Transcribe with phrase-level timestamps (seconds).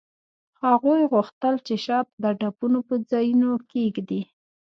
[0.65, 4.21] هغوی غوښتل چې شات د ټپونو په ځایونو کیږدي